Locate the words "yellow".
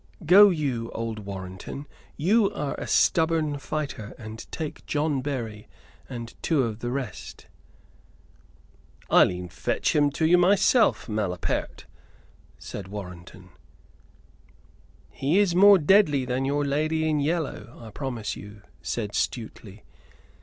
17.19-17.77